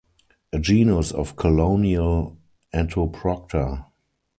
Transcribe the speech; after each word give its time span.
A 0.51 0.57
genus 0.57 1.11
of 1.11 1.35
colonial 1.35 2.35
Entoprocta. 2.73 3.85